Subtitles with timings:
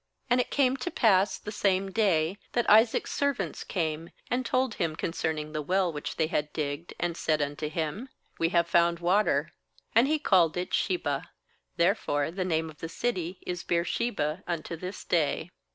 [0.31, 4.95] 32And it came to pass the teame day, that Isaac's servants came, and told him
[4.95, 8.09] concerning the well which they had digged, and said unto him:
[8.39, 9.51] 'We have found water,'
[9.95, 11.03] ^And he called it a That is, Enmity.
[11.03, 11.23] Shibah.
[11.77, 15.51] Therefore the name of the city is Beer sheba unto this day.